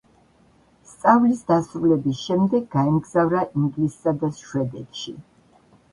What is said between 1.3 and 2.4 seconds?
დასრულების